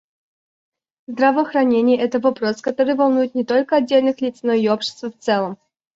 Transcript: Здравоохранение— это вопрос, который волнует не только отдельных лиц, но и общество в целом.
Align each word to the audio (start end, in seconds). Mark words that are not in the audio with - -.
Здравоохранение— 1.05 1.95
это 1.99 2.19
вопрос, 2.19 2.59
который 2.63 2.95
волнует 2.95 3.35
не 3.35 3.45
только 3.45 3.75
отдельных 3.75 4.19
лиц, 4.19 4.39
но 4.41 4.53
и 4.53 4.67
общество 4.67 5.11
в 5.11 5.17
целом. 5.19 5.59